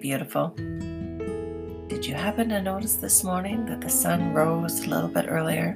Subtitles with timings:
[0.00, 0.48] beautiful?
[1.88, 5.74] Did you happen to notice this morning that the sun rose a little bit earlier?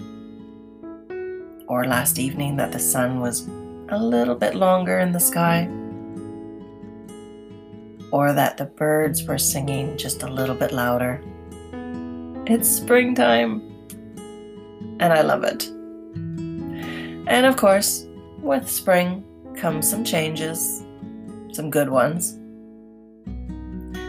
[1.68, 3.46] Or last evening that the sun was
[3.90, 5.68] a little bit longer in the sky?
[8.10, 11.22] Or that the birds were singing just a little bit louder?
[12.46, 13.60] It's springtime,
[15.00, 15.68] and I love it.
[17.26, 18.06] And of course,
[18.40, 19.24] with spring
[19.56, 20.82] comes some changes,
[21.52, 22.38] some good ones.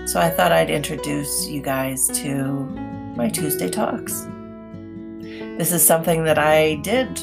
[0.06, 2.36] So I thought I'd introduce you guys to
[3.16, 4.28] my Tuesday Talks.
[5.58, 7.20] This is something that I did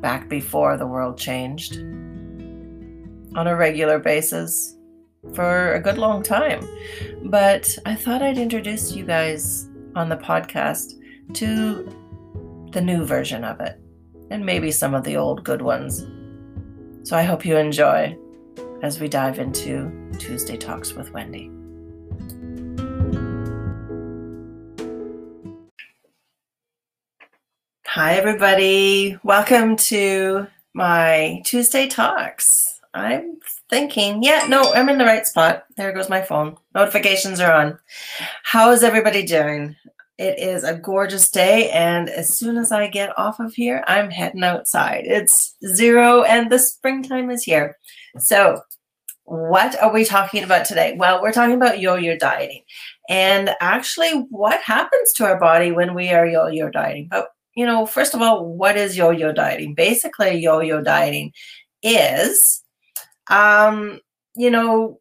[0.00, 1.76] back before the world changed
[3.36, 4.74] on a regular basis
[5.34, 6.66] for a good long time.
[7.24, 10.94] But I thought I'd introduce you guys on the podcast
[11.34, 13.78] to the new version of it
[14.30, 16.06] and maybe some of the old good ones.
[17.06, 18.16] So I hope you enjoy
[18.82, 21.50] as we dive into Tuesday Talks with Wendy.
[27.94, 29.18] Hi, everybody.
[29.22, 32.80] Welcome to my Tuesday Talks.
[32.94, 35.66] I'm thinking, yeah, no, I'm in the right spot.
[35.76, 36.56] There goes my phone.
[36.74, 37.78] Notifications are on.
[38.44, 39.76] How is everybody doing?
[40.16, 44.10] It is a gorgeous day, and as soon as I get off of here, I'm
[44.10, 45.04] heading outside.
[45.04, 47.76] It's zero, and the springtime is here.
[48.16, 48.62] So,
[49.24, 50.96] what are we talking about today?
[50.98, 52.62] Well, we're talking about yo yo dieting
[53.10, 57.08] and actually what happens to our body when we are yo yo dieting.
[57.10, 59.74] But you know, first of all, what is yo yo dieting?
[59.74, 61.32] Basically, yo yo dieting
[61.82, 62.62] is,
[63.28, 64.00] um,
[64.36, 64.98] you know,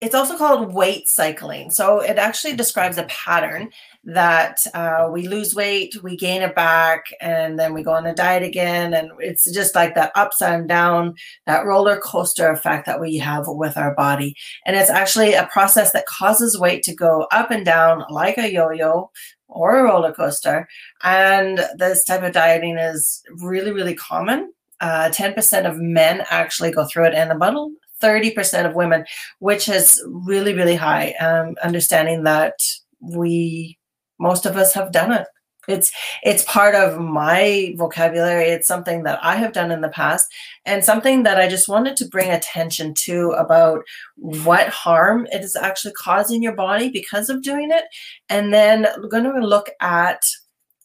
[0.00, 1.70] it's also called weight cycling.
[1.70, 3.70] So it actually describes a pattern
[4.04, 8.14] that uh, we lose weight, we gain it back, and then we go on a
[8.14, 8.94] diet again.
[8.94, 11.14] And it's just like that upside and down,
[11.46, 14.36] that roller coaster effect that we have with our body.
[14.66, 18.52] And it's actually a process that causes weight to go up and down like a
[18.52, 19.10] yo yo
[19.48, 20.68] or a roller coaster.
[21.02, 24.52] And this type of dieting is really, really common.
[24.80, 27.70] Uh, 10% of men actually go through it, and about
[28.00, 29.04] 30% of women,
[29.40, 31.12] which is really, really high.
[31.20, 32.54] Um, understanding that
[33.00, 33.78] we,
[34.20, 35.26] most of us have done it.
[35.68, 35.92] It's
[36.22, 38.46] it's part of my vocabulary.
[38.46, 40.32] It's something that I have done in the past
[40.64, 43.82] and something that I just wanted to bring attention to about
[44.16, 47.84] what harm it is actually causing your body because of doing it.
[48.28, 50.22] And then we're going to look at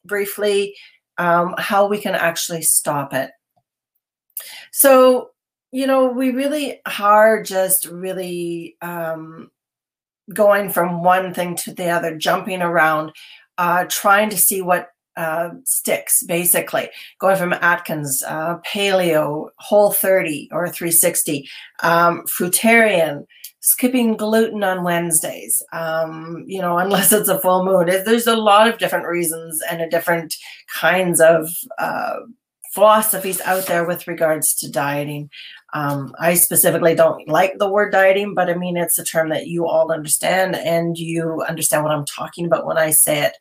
[0.06, 0.76] briefly
[1.18, 3.32] um, how we can actually stop it.
[4.72, 5.30] So,
[5.72, 9.50] you know, we really are just really um,
[10.34, 13.12] going from one thing to the other, jumping around
[13.58, 20.50] uh, trying to see what uh, sticks, basically going from Atkins, uh, paleo, whole 30
[20.52, 21.48] or 360,
[21.84, 23.26] um, fruitarian,
[23.60, 27.88] skipping gluten on Wednesdays, um, you know, unless it's a full moon.
[27.88, 30.36] There's a lot of different reasons and a different
[30.74, 31.48] kinds of
[31.78, 32.16] uh,
[32.74, 35.30] philosophies out there with regards to dieting.
[35.74, 39.48] Um, I specifically don't like the word dieting, but I mean, it's a term that
[39.48, 43.38] you all understand and you understand what I'm talking about when I say it.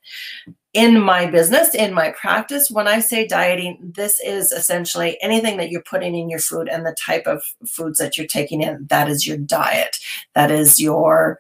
[0.73, 5.71] In my business, in my practice, when I say dieting, this is essentially anything that
[5.71, 8.87] you're putting in your food and the type of foods that you're taking in.
[8.89, 9.99] That is your diet.
[10.35, 11.39] That is your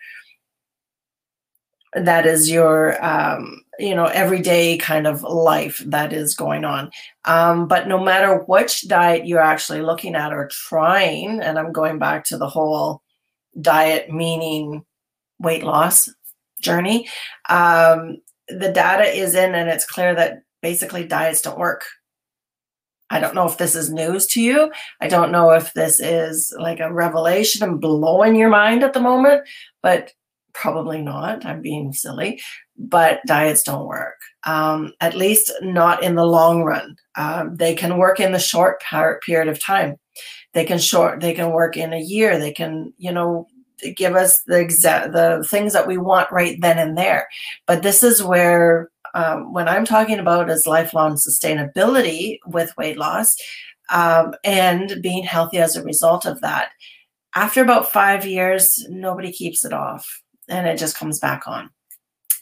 [1.95, 6.91] that is your um, you know everyday kind of life that is going on
[7.25, 11.99] um, but no matter which diet you're actually looking at or trying and i'm going
[11.99, 13.03] back to the whole
[13.61, 14.85] diet meaning
[15.39, 16.09] weight loss
[16.61, 17.09] journey
[17.49, 18.19] um,
[18.49, 21.85] the data is in and it's clear that basically diets don't work
[23.13, 24.73] I don't know if this is news to you.
[25.03, 29.01] I don't know if this is like a revelation and blowing your mind at the
[29.01, 29.47] moment,
[29.83, 30.13] but
[30.55, 31.45] probably not.
[31.45, 32.41] I'm being silly,
[32.77, 34.17] but diets don't work.
[34.45, 36.97] Um, at least not in the long run.
[37.17, 38.83] Um, they can work in the short
[39.23, 39.97] period of time.
[40.53, 41.21] They can short.
[41.21, 42.39] They can work in a year.
[42.39, 43.47] They can, you know,
[43.97, 47.29] give us the exact the things that we want right then and there.
[47.67, 53.37] But this is where um, when I'm talking about is lifelong sustainability with weight loss
[53.91, 56.71] um, and being healthy as a result of that.
[57.35, 61.71] After about five years, nobody keeps it off and it just comes back on.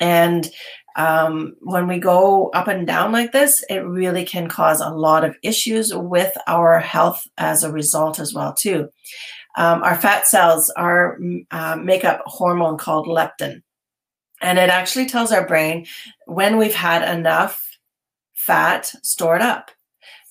[0.00, 0.50] And
[0.96, 5.24] um, when we go up and down like this, it really can cause a lot
[5.24, 8.88] of issues with our health as a result as well too.
[9.56, 11.18] Um, our fat cells are
[11.50, 13.62] uh, make up a hormone called leptin,
[14.40, 15.86] and it actually tells our brain
[16.26, 17.66] when we've had enough
[18.34, 19.70] fat stored up.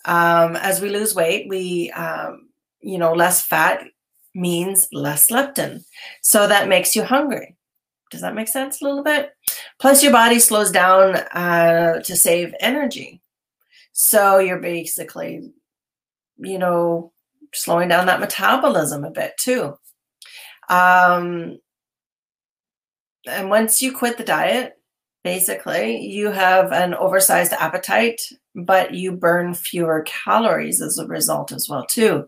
[0.06, 2.50] Um, as we lose weight, we um,
[2.82, 3.84] you know less fat
[4.34, 5.84] means less leptin,
[6.22, 7.58] so that makes you hungry
[8.10, 9.32] Does that make sense a little bit?
[9.80, 13.22] Plus, your body slows down uh, to save energy.
[13.94, 15.52] So you're basically,
[16.38, 17.12] you know,
[17.54, 19.76] slowing down that metabolism a bit too.
[20.70, 21.60] Um,
[23.28, 24.74] and once you quit the diet,
[25.24, 28.22] basically, you have an oversized appetite,
[28.66, 32.28] but you burn fewer calories as a result as well too.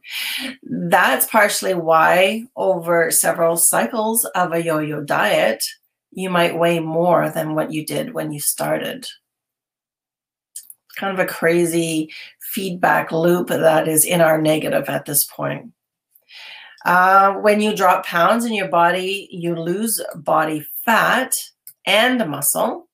[0.63, 5.63] That's partially why over several cycles of a yo-yo diet,
[6.12, 9.07] you might weigh more than what you did when you started.
[10.98, 12.12] Kind of a crazy
[12.42, 15.72] feedback loop that is in our negative at this point.
[16.83, 21.33] Uh, when you drop pounds in your body, you lose body fat
[21.86, 22.88] and muscle.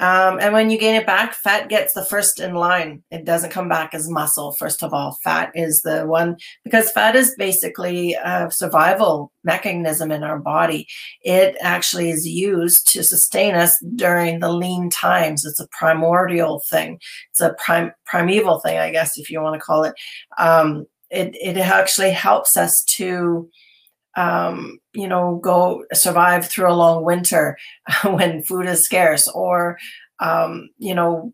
[0.00, 3.04] Um, and when you gain it back, fat gets the first in line.
[3.12, 5.18] It doesn't come back as muscle, first of all.
[5.22, 10.88] Fat is the one, because fat is basically a survival mechanism in our body.
[11.22, 15.44] It actually is used to sustain us during the lean times.
[15.44, 16.98] It's a primordial thing,
[17.30, 19.94] it's a prim- primeval thing, I guess, if you want to call it.
[20.38, 23.48] Um, it, it actually helps us to
[24.16, 27.56] um, you know, go survive through a long winter
[28.04, 29.78] when food is scarce, or
[30.20, 31.32] um, you know,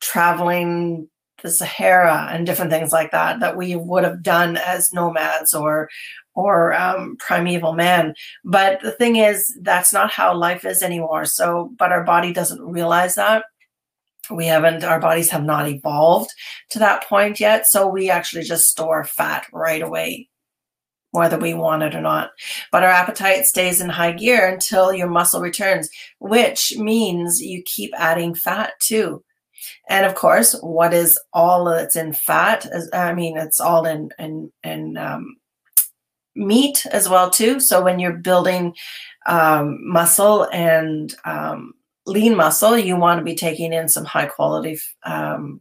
[0.00, 1.08] traveling
[1.42, 5.88] the Sahara and different things like that that we would have done as nomads or
[6.34, 8.14] or um, primeval man.
[8.44, 11.24] But the thing is, that's not how life is anymore.
[11.26, 13.44] So, but our body doesn't realize that.
[14.30, 16.30] We haven't, our bodies have not evolved
[16.70, 17.66] to that point yet.
[17.66, 20.29] So we actually just store fat right away
[21.12, 22.30] whether we want it or not.
[22.70, 27.92] But our appetite stays in high gear until your muscle returns, which means you keep
[27.96, 29.24] adding fat too.
[29.88, 32.66] And of course, what is all that's in fat?
[32.92, 35.36] I mean, it's all in in in um,
[36.34, 37.60] meat as well too.
[37.60, 38.74] So when you're building
[39.26, 41.74] um, muscle and um,
[42.06, 45.60] lean muscle, you want to be taking in some high quality um,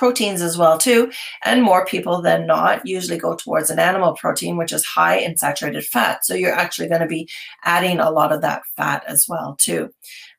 [0.00, 1.12] proteins as well too
[1.44, 5.36] and more people than not usually go towards an animal protein which is high in
[5.36, 6.24] saturated fat.
[6.24, 7.28] So you're actually going to be
[7.64, 9.90] adding a lot of that fat as well too.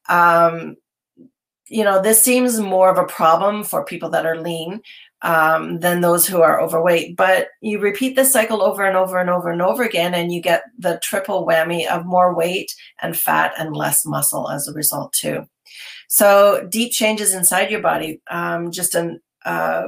[0.10, 0.78] Um,
[1.68, 4.82] you know this seems more of a problem for people that are lean
[5.22, 9.30] um, than those who are overweight but you repeat this cycle over and over and
[9.30, 12.74] over and over again and you get the triple whammy of more weight
[13.04, 15.46] and fat and less muscle as a result too.
[16.10, 19.88] So deep changes inside your body um, just an uh,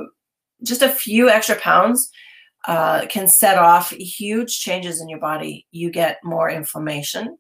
[0.64, 2.10] just a few extra pounds
[2.68, 5.68] uh, can set off huge changes in your body.
[5.72, 7.38] You get more inflammation.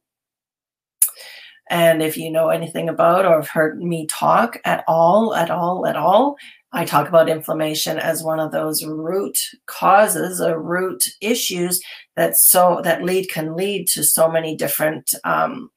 [1.69, 5.87] And if you know anything about or have heard me talk at all, at all,
[5.87, 6.35] at all,
[6.73, 9.37] I talk about inflammation as one of those root
[9.67, 11.81] causes or root issues
[12.15, 15.69] that so that lead can lead to so many different um,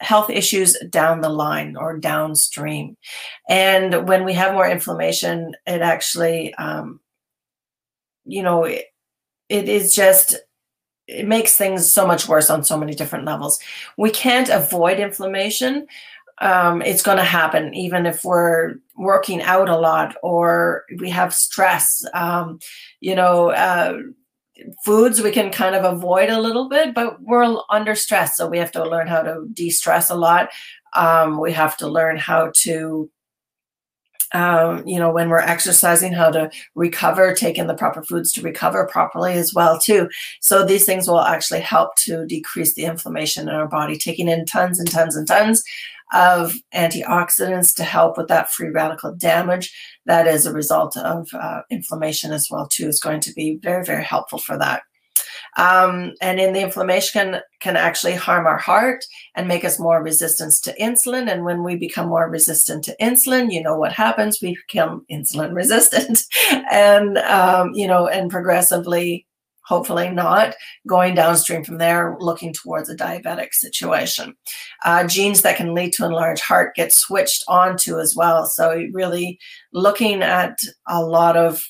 [0.00, 2.96] health issues down the line or downstream.
[3.48, 7.00] And when we have more inflammation, it actually, um,
[8.24, 8.86] you know, it,
[9.48, 10.36] it is just,
[11.06, 13.58] it makes things so much worse on so many different levels.
[13.96, 15.86] We can't avoid inflammation.
[16.40, 21.34] Um, it's going to happen even if we're working out a lot or we have
[21.34, 22.04] stress.
[22.14, 22.60] Um,
[23.00, 23.98] you know, uh,
[24.84, 28.36] foods we can kind of avoid a little bit, but we're under stress.
[28.36, 30.50] So we have to learn how to de stress a lot.
[30.94, 33.10] Um, we have to learn how to,
[34.32, 38.42] um, you know, when we're exercising, how to recover, take in the proper foods to
[38.42, 40.08] recover properly as well, too.
[40.40, 44.44] So these things will actually help to decrease the inflammation in our body, taking in
[44.44, 45.62] tons and tons and tons
[46.12, 49.74] of antioxidants to help with that free radical damage
[50.06, 53.84] that is a result of uh, inflammation as well too is going to be very
[53.84, 54.82] very helpful for that.
[55.56, 60.02] Um, and in the inflammation can, can actually harm our heart and make us more
[60.02, 61.30] resistant to insulin.
[61.30, 64.40] And when we become more resistant to insulin you know what happens?
[64.40, 66.22] We become insulin resistant
[66.70, 69.26] and um, you know and progressively
[69.68, 70.54] hopefully not
[70.86, 74.34] going downstream from there, looking towards a diabetic situation.
[74.84, 78.46] Uh, genes that can lead to enlarged heart get switched on onto as well.
[78.46, 79.38] So, really
[79.72, 81.64] looking at a lot of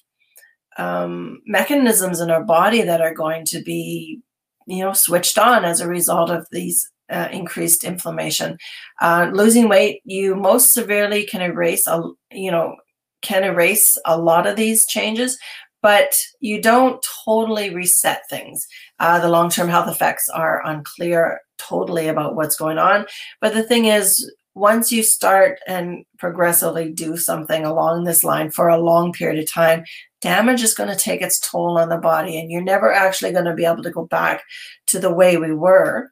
[0.76, 4.20] um, mechanisms in our body that are going to be,
[4.66, 8.58] you know, switched on as a result of these uh, increased inflammation.
[9.00, 12.76] Uh, losing weight, you most severely can erase a, you know,
[13.22, 15.38] can erase a lot of these changes,
[15.82, 18.66] but you don't totally reset things.
[18.98, 23.06] Uh, the long term health effects are unclear totally about what's going on.
[23.40, 28.68] But the thing is, once you start and progressively do something along this line for
[28.68, 29.84] a long period of time,
[30.20, 33.44] damage is going to take its toll on the body, and you're never actually going
[33.44, 34.42] to be able to go back
[34.86, 36.10] to the way we were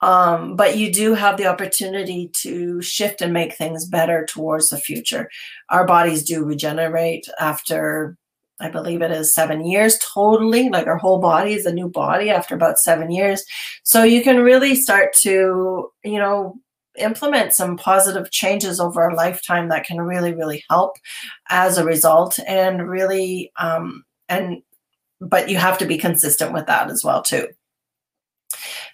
[0.00, 4.78] Um, but you do have the opportunity to shift and make things better towards the
[4.78, 5.28] future.
[5.68, 8.16] Our bodies do regenerate after,
[8.62, 10.68] I believe it is seven years totally.
[10.68, 13.44] Like our whole body is a new body after about seven years.
[13.82, 16.56] So you can really start to, you know,
[16.98, 20.96] implement some positive changes over a lifetime that can really, really help
[21.48, 24.62] as a result and really, um, and,
[25.20, 27.48] but you have to be consistent with that as well, too.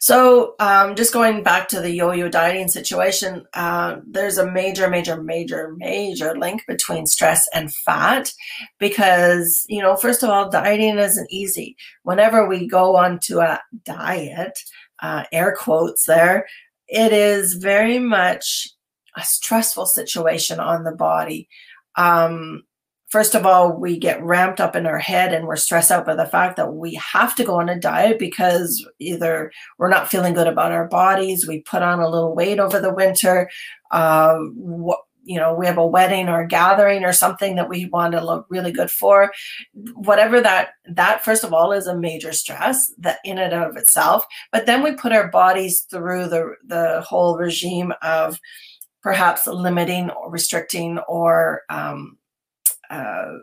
[0.01, 5.23] So um, just going back to the yo-yo dieting situation, uh, there's a major, major,
[5.23, 8.33] major, major link between stress and fat
[8.79, 11.77] because, you know, first of all, dieting isn't easy.
[12.03, 14.59] Whenever we go onto a diet,
[15.01, 16.47] uh, air quotes there,
[16.89, 18.69] it is very much
[19.17, 21.49] a stressful situation on the body.
[21.97, 22.63] Um,
[23.09, 26.15] first of all, we get ramped up in our head and we're stressed out by
[26.15, 30.35] the fact that we have to go on a diet because either we're not feeling
[30.35, 33.51] good about our bodies, we put on a little weight over the winter,
[33.91, 37.87] uh, what, you know, we have a wedding or a gathering or something that we
[37.87, 39.31] want to look really good for.
[39.95, 44.25] Whatever that, that first of all is a major stress that in and of itself.
[44.53, 48.41] But then we put our bodies through the, the whole regime of
[49.03, 52.18] perhaps limiting or restricting or um,
[52.91, 53.39] uh,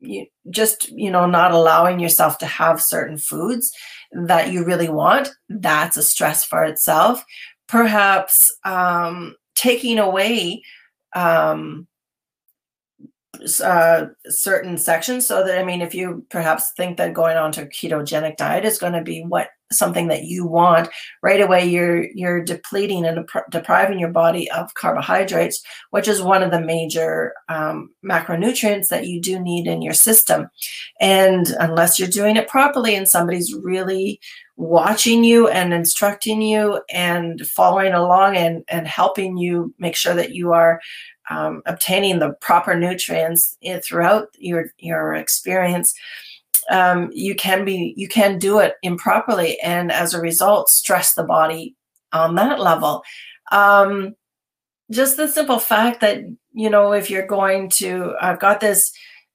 [0.00, 3.70] you just you know not allowing yourself to have certain foods
[4.12, 7.24] that you really want that's a stress for itself.
[7.68, 10.62] Perhaps um, taking away
[11.14, 11.86] um,
[13.62, 17.62] uh, certain sections so that i mean if you perhaps think that going on to
[17.62, 20.88] a ketogenic diet is going to be what something that you want
[21.22, 26.50] right away you're you're depleting and depriving your body of carbohydrates which is one of
[26.50, 30.48] the major um, macronutrients that you do need in your system.
[31.00, 34.20] And unless you're doing it properly and somebody's really
[34.56, 40.34] watching you and instructing you and following along and and helping you make sure that
[40.34, 40.80] you are
[41.30, 45.94] um, obtaining the proper nutrients eh, throughout your your experience
[46.70, 51.24] um, you can be you can do it improperly and as a result stress the
[51.24, 51.76] body
[52.12, 53.02] on that level.
[53.52, 54.14] Um,
[54.90, 56.22] just the simple fact that
[56.52, 58.92] you know if you're going to i've got this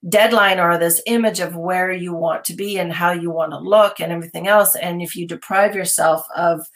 [0.08, 3.58] deadline or this image of where you want to be and how you want to
[3.58, 6.66] look and everything else and if you deprive yourself of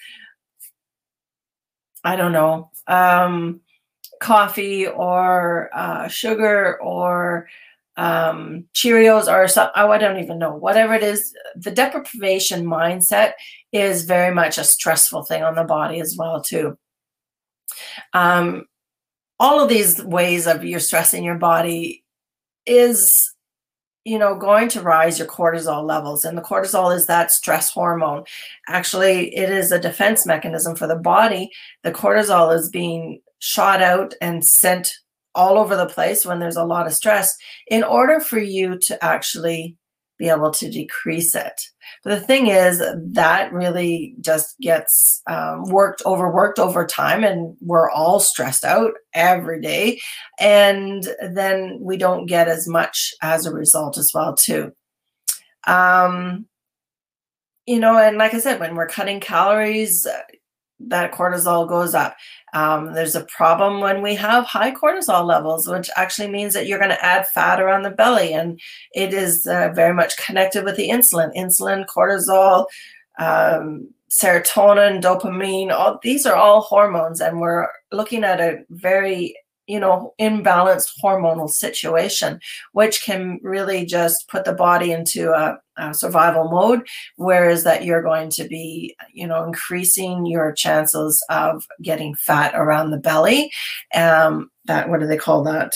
[2.05, 3.61] i don't know um,
[4.21, 7.49] coffee or uh, sugar or
[8.01, 13.33] um, Cheerios or some, oh, I don't even know, whatever it is, the deprivation mindset
[13.73, 16.79] is very much a stressful thing on the body as well, too.
[18.15, 18.65] Um,
[19.39, 22.03] all of these ways of you're stressing your body
[22.65, 23.35] is
[24.05, 28.25] you know going to rise your cortisol levels and the cortisol is that stress hormone
[28.69, 31.51] actually it is a defense mechanism for the body
[31.85, 35.01] the cortisol is being shot out and sent
[35.35, 37.37] all over the place when there's a lot of stress
[37.69, 39.77] in order for you to actually
[40.21, 41.61] be able to decrease it.
[42.05, 47.91] But the thing is that really just gets um, worked overworked over time and we're
[47.91, 50.01] all stressed out every day.
[50.39, 54.73] And then we don't get as much as a result as well too.
[55.67, 56.47] Um,
[57.67, 60.07] you know, and like I said, when we're cutting calories,
[60.81, 62.17] that cortisol goes up.
[62.53, 66.79] Um, there's a problem when we have high cortisol levels, which actually means that you're
[66.79, 68.33] going to add fat around the belly.
[68.33, 68.61] And
[68.95, 71.35] it is uh, very much connected with the insulin.
[71.37, 72.67] Insulin, cortisol,
[73.19, 77.21] um, serotonin, dopamine, all these are all hormones.
[77.21, 79.37] And we're looking at a very
[79.71, 82.41] you know, imbalanced hormonal situation,
[82.73, 86.85] which can really just put the body into a, a, survival mode.
[87.15, 92.91] Whereas that you're going to be, you know, increasing your chances of getting fat around
[92.91, 93.53] the belly.
[93.95, 95.75] Um, that what do they call that?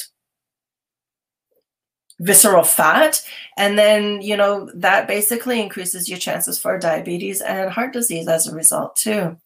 [2.20, 3.20] Visceral fat
[3.56, 8.46] and then you know that basically increases your chances for diabetes and heart disease as
[8.46, 9.36] a result too.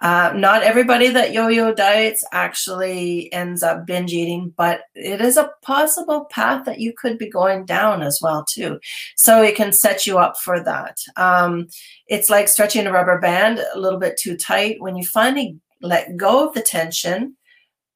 [0.00, 5.50] Uh, not everybody that yo-yo diets actually ends up binge eating but it is a
[5.62, 8.78] possible path that you could be going down as well too.
[9.16, 10.98] So it can set you up for that.
[11.16, 11.66] Um,
[12.06, 14.76] it's like stretching a rubber band a little bit too tight.
[14.80, 17.36] When you finally let go of the tension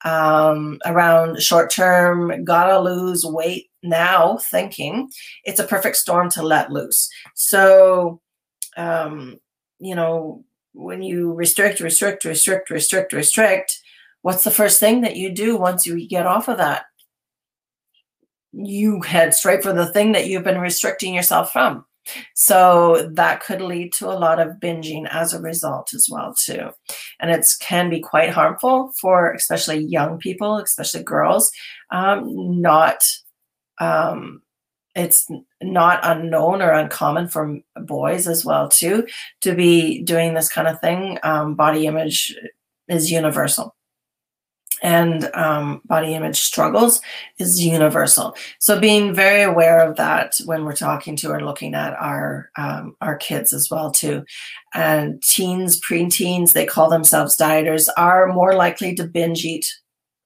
[0.05, 5.09] um, around short term, gotta lose weight now thinking,
[5.45, 7.09] it's a perfect storm to let loose.
[7.35, 8.21] So,
[8.77, 9.39] um,
[9.79, 13.81] you know, when you restrict, restrict, restrict, restrict, restrict,
[14.23, 16.85] what's the first thing that you do once you get off of that?
[18.53, 21.86] You head straight for the thing that you've been restricting yourself from.
[22.35, 26.71] So that could lead to a lot of binging as a result as well too.
[27.21, 31.51] And it can be quite harmful for especially young people, especially girls,
[31.91, 33.05] um, not
[33.79, 34.43] um,
[34.95, 35.29] it's
[35.63, 39.07] not unknown or uncommon for boys as well too
[39.43, 41.19] to be doing this kind of thing.
[41.23, 42.35] Um, body image
[42.89, 43.76] is universal
[44.83, 47.01] and um, body image struggles
[47.39, 48.37] is universal.
[48.59, 52.97] So being very aware of that when we're talking to or looking at our um,
[53.01, 54.25] our kids as well too.
[54.75, 59.67] And teens preteens they call themselves dieters are more likely to binge eat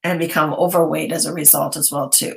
[0.02, 2.34] and become overweight as a result as well too.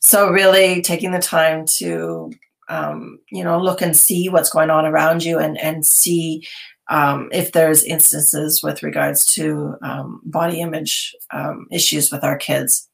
[0.00, 2.30] So really taking the time to
[2.68, 6.46] um, you know look and see what's going on around you and and see
[6.88, 12.88] um, if there's instances with regards to um, body image um, issues with our kids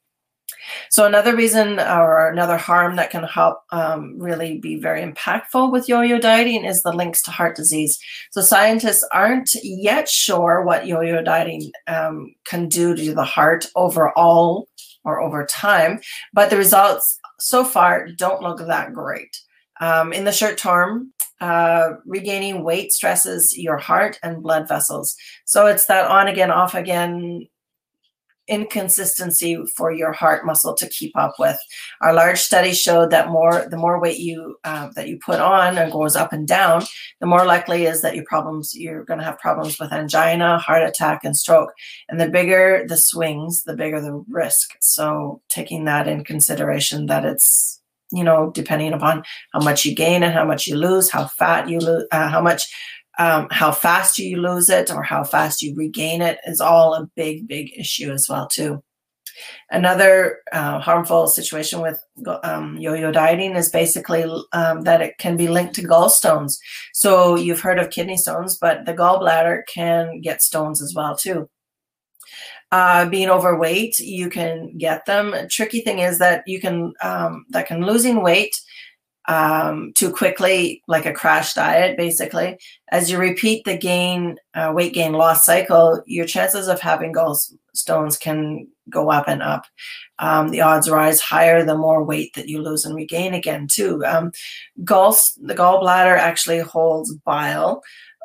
[0.90, 5.88] so another reason or another harm that can help um, really be very impactful with
[5.88, 7.98] yo-yo dieting is the links to heart disease.
[8.30, 14.68] So scientists aren't yet sure what yo-yo dieting um, can do to the heart overall
[15.04, 16.00] or over time,
[16.32, 19.34] but the results so far don't look that great.
[19.80, 25.16] Um, in the short term, uh, regaining weight stresses your heart and blood vessels.
[25.44, 27.46] So it's that on again, off again
[28.50, 31.56] inconsistency for your heart muscle to keep up with.
[32.02, 35.78] Our large study showed that more the more weight you uh, that you put on
[35.78, 36.82] and goes up and down,
[37.20, 40.82] the more likely is that your problems you're going to have problems with angina, heart
[40.82, 41.72] attack, and stroke.
[42.08, 44.76] And the bigger the swings, the bigger the risk.
[44.80, 47.79] So taking that in consideration, that it's
[48.12, 51.68] you know depending upon how much you gain and how much you lose, how fat
[51.68, 52.62] you lose, uh, how much
[53.18, 57.06] um, how fast you lose it or how fast you regain it is all a
[57.16, 58.82] big, big issue as well too.
[59.70, 62.02] Another uh, harmful situation with
[62.42, 66.58] um, yo-yo dieting is basically um, that it can be linked to gallstones.
[66.92, 71.48] So you've heard of kidney stones, but the gallbladder can get stones as well too.
[72.72, 75.34] Uh, being overweight, you can get them.
[75.48, 78.54] Tricky thing is that you can um, that can losing weight
[79.26, 82.58] um, too quickly, like a crash diet, basically.
[82.90, 88.18] As you repeat the gain, uh, weight gain loss cycle, your chances of having gallstones
[88.18, 89.66] can go up and up.
[90.18, 94.04] Um, the odds rise higher the more weight that you lose and regain again, too.
[94.04, 94.32] Um,
[94.84, 97.82] gall, the gallbladder actually holds bile,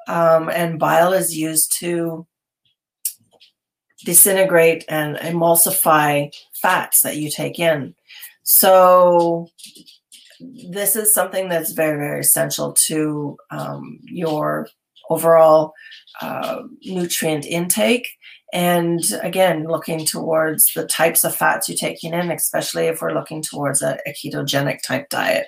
[0.08, 2.26] um, and bile is used to
[4.06, 7.96] disintegrate and emulsify fats that you take in.
[8.44, 9.50] So
[10.40, 14.68] this is something that's very, very essential to um, your
[15.10, 15.74] overall
[16.22, 18.08] uh, nutrient intake.
[18.54, 23.42] And again, looking towards the types of fats you're taking in, especially if we're looking
[23.42, 25.48] towards a, a ketogenic type diet.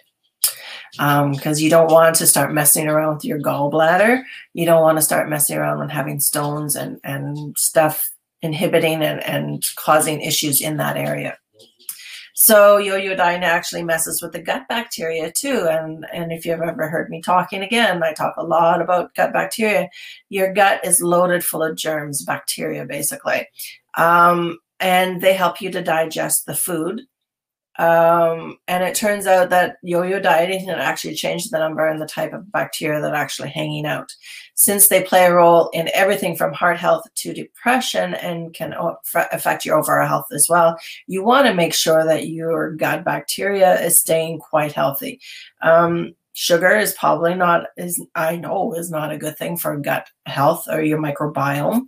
[0.93, 4.23] Because um, you don't want to start messing around with your gallbladder.
[4.53, 8.09] You don't want to start messing around with having stones and, and stuff
[8.41, 11.37] inhibiting and, and causing issues in that area.
[12.39, 15.67] So yo-yo actually messes with the gut bacteria too.
[15.67, 19.33] And, and if you've ever heard me talking again, I talk a lot about gut
[19.33, 19.89] bacteria.
[20.29, 23.47] Your gut is loaded full of germs, bacteria, basically.
[23.97, 27.01] Um, and they help you to digest the food.
[27.77, 32.07] Um, and it turns out that yo-yo dieting can actually change the number and the
[32.07, 34.15] type of bacteria that are actually hanging out,
[34.55, 38.73] since they play a role in everything from heart health to depression and can
[39.31, 40.77] affect your overall health as well.
[41.05, 45.19] You want to make sure that your gut bacteria is staying quite healthy.
[45.61, 50.07] Um, sugar is probably not is I know is not a good thing for gut
[50.25, 51.87] health or your microbiome.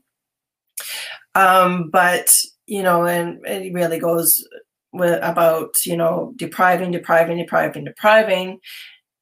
[1.36, 4.44] Um, but you know, and it really goes
[4.92, 8.60] with, about you know depriving, depriving, depriving, depriving.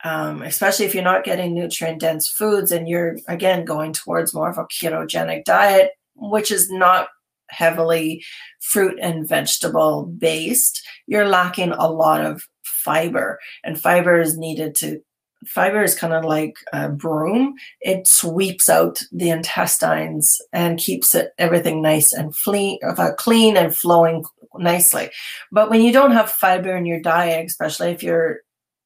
[0.04, 4.50] Um, especially if you're not getting nutrient dense foods and you're again going towards more
[4.50, 7.10] of a ketogenic diet, which is not
[7.50, 8.24] heavily
[8.62, 15.02] fruit and vegetable based, you're lacking a lot of fiber, and fiber is needed to.
[15.46, 17.56] Fiber is kind of like a broom.
[17.82, 23.76] It sweeps out the intestines and keeps it everything nice and fle- uh, clean and
[23.76, 24.26] flowing
[24.58, 25.10] nicely.
[25.52, 28.40] But when you don't have fiber in your diet, especially if you're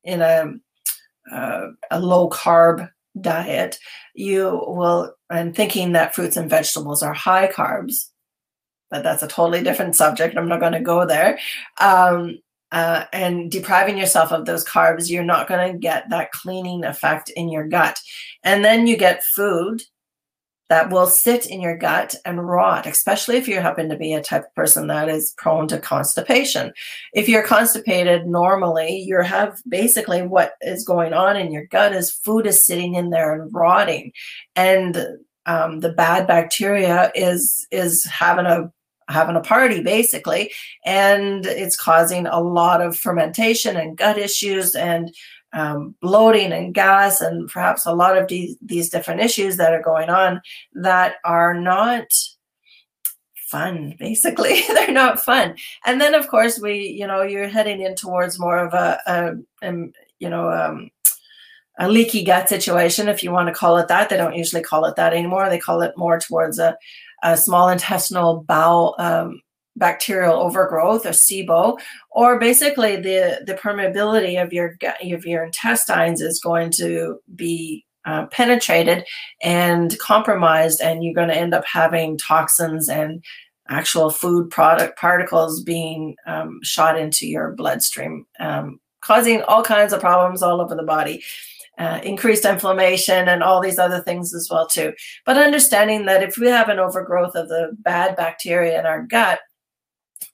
[0.04, 0.54] in a
[1.32, 3.78] uh, a low carb diet,
[4.14, 8.10] you will and thinking that fruits and vegetables are high carbs,
[8.90, 10.38] but that's a totally different subject.
[10.38, 11.40] I'm not going to go there.
[11.80, 12.40] Um,
[12.72, 17.30] uh, and depriving yourself of those carbs, you're not going to get that cleaning effect
[17.32, 18.00] in your gut.
[18.44, 19.84] And then you get food
[20.72, 24.24] that will sit in your gut and rot, especially if you happen to be a
[24.24, 26.72] type of person that is prone to constipation.
[27.14, 32.10] If you're constipated normally, you have basically what is going on in your gut is
[32.10, 34.14] food is sitting in there and rotting.
[34.56, 38.72] And um, the bad bacteria is is having a
[39.12, 40.52] having a party basically.
[40.86, 45.14] And it's causing a lot of fermentation and gut issues and
[45.54, 49.82] um, bloating and gas and perhaps a lot of these, these different issues that are
[49.82, 50.42] going on
[50.74, 52.06] that are not
[53.52, 54.62] fun basically.
[54.68, 55.56] They're not fun.
[55.86, 59.34] And then of course we you know you're heading in towards more of a, a,
[59.62, 60.90] a um, you know um,
[61.80, 64.10] a leaky gut situation if you want to call it that.
[64.10, 65.50] They don't usually call it that anymore.
[65.50, 66.78] They call it more towards a,
[67.24, 69.42] a small intestinal bowel um,
[69.76, 71.80] bacterial overgrowth or SIBO,
[72.10, 78.26] or basically the, the permeability of your of your intestines is going to be uh,
[78.28, 79.06] penetrated
[79.42, 83.24] and compromised, and you're going to end up having toxins and
[83.70, 90.02] actual food product particles being um, shot into your bloodstream, um, causing all kinds of
[90.02, 91.24] problems all over the body.
[91.82, 94.94] Uh, increased inflammation and all these other things as well too.
[95.26, 99.40] But understanding that if we have an overgrowth of the bad bacteria in our gut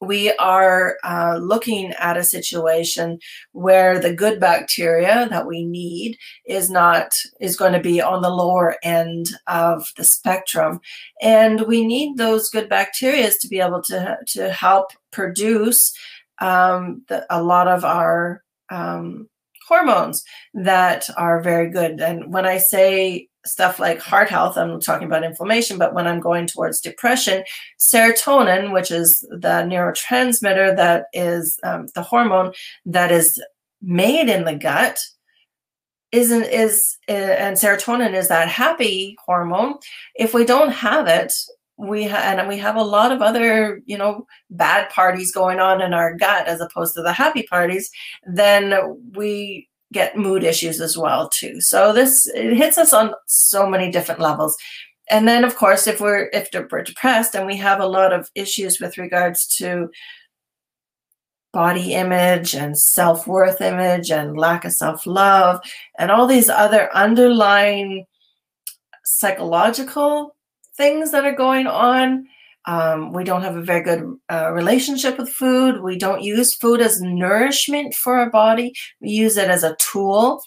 [0.01, 3.17] we are uh, looking at a situation
[3.53, 8.29] where the good bacteria that we need is not is going to be on the
[8.29, 10.79] lower end of the spectrum.
[11.21, 15.93] And we need those good bacteria to be able to to help produce
[16.39, 19.27] um, the, a lot of our um,
[19.67, 25.07] hormones that are very good and when i say stuff like heart health, I'm talking
[25.07, 27.43] about inflammation, but when I'm going towards depression,
[27.79, 32.53] serotonin, which is the neurotransmitter that is um, the hormone
[32.85, 33.41] that is
[33.81, 34.99] made in the gut,
[36.11, 39.75] isn't is and serotonin is that happy hormone.
[40.15, 41.33] If we don't have it,
[41.77, 45.81] we ha- and we have a lot of other you know bad parties going on
[45.81, 47.91] in our gut as opposed to the happy parties
[48.25, 48.73] then
[49.13, 51.61] we get mood issues as well too.
[51.61, 54.57] So this it hits us on so many different levels.
[55.09, 58.29] And then of course if we're if we're depressed and we have a lot of
[58.35, 59.89] issues with regards to
[61.53, 65.59] body image and self-worth image and lack of self-love
[65.97, 68.05] and all these other underlying
[69.05, 70.35] psychological
[70.77, 72.27] things that are going on
[72.67, 75.81] um, we don't have a very good uh, relationship with food.
[75.81, 78.73] We don't use food as nourishment for our body.
[78.99, 80.43] We use it as a tool.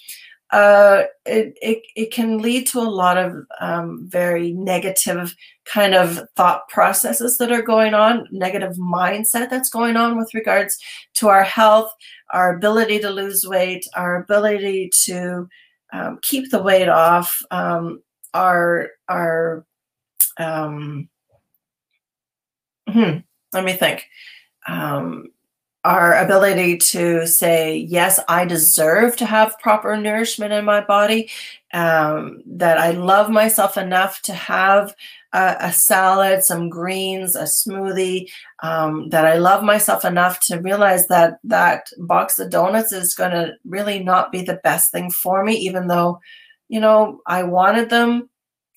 [0.51, 6.21] Uh, it, it, it can lead to a lot of um, very negative kind of
[6.37, 10.77] thought processes that are going on, negative mindset that's going on with regards
[11.15, 11.91] to our health,
[12.33, 15.49] our ability to lose weight, our ability to
[15.93, 18.03] um, keep the weight off, um,
[18.35, 19.65] our, our,
[20.41, 21.09] um,
[22.93, 23.19] Hmm.
[23.53, 24.07] Let me think.
[24.67, 25.29] Um,
[25.83, 31.31] our ability to say, yes, I deserve to have proper nourishment in my body,
[31.73, 34.95] um, that I love myself enough to have
[35.33, 38.29] a, a salad, some greens, a smoothie,
[38.63, 43.31] um, that I love myself enough to realize that that box of donuts is going
[43.31, 46.21] to really not be the best thing for me, even though,
[46.69, 48.29] you know, I wanted them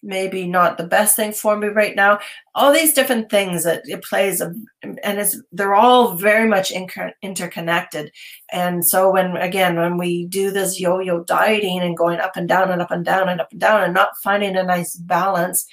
[0.04, 2.20] maybe not the best thing for me right now.
[2.54, 4.68] All these different things that it plays and
[5.04, 8.12] it's they're all very much inter- interconnected.
[8.52, 12.70] And so when again when we do this yo-yo dieting and going up and down
[12.70, 15.66] and up and down and up and down and not finding a nice balance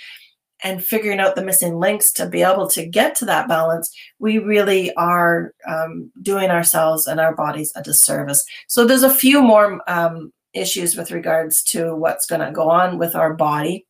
[0.62, 4.38] and figuring out the missing links to be able to get to that balance, we
[4.38, 8.44] really are um, doing ourselves and our bodies a disservice.
[8.68, 12.98] So there's a few more um, issues with regards to what's going to go on
[12.98, 13.86] with our body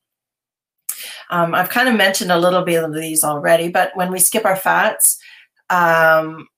[1.31, 4.45] um, I've kind of mentioned a little bit of these already, but when we skip
[4.45, 5.19] our fats,
[5.71, 6.49] um,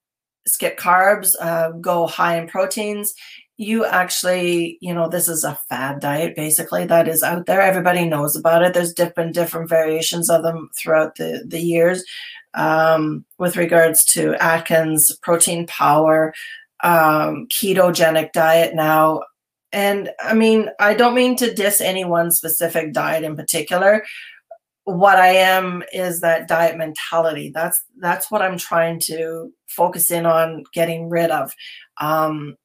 [0.46, 3.14] skip carbs, uh, go high in proteins,
[3.58, 7.60] you actually, you know, this is a fad diet basically that is out there.
[7.60, 8.74] Everybody knows about it.
[8.74, 12.02] There's different different variations of them throughout the the years.
[12.54, 16.34] Um, with regards to Atkins, protein power,
[16.82, 19.22] um, ketogenic diet now.
[19.72, 24.04] And I mean, I don't mean to diss any one specific diet in particular,
[24.84, 27.50] what I am is that diet mentality.
[27.54, 31.52] That's that's what I'm trying to focus in on getting rid of.
[32.00, 32.56] Um,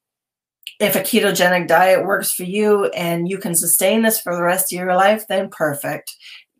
[0.79, 4.71] if a ketogenic diet works for you and you can sustain this for the rest
[4.71, 6.15] of your life, then perfect.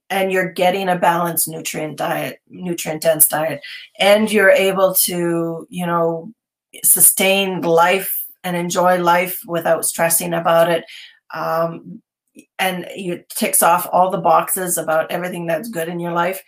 [0.09, 3.61] And you're getting a balanced nutrient diet, nutrient dense diet,
[3.99, 6.31] and you're able to, you know,
[6.83, 10.85] sustain life and enjoy life without stressing about it.
[11.33, 12.01] Um,
[12.59, 16.43] and you ticks off all the boxes about everything that's good in your life,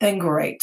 [0.00, 0.62] then great.